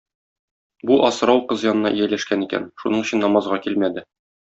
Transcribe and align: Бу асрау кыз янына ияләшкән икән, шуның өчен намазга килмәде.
Бу 0.91 0.97
асрау 1.09 1.43
кыз 1.53 1.67
янына 1.69 1.93
ияләшкән 2.01 2.49
икән, 2.49 2.69
шуның 2.83 3.07
өчен 3.07 3.27
намазга 3.29 3.65
килмәде. 3.69 4.09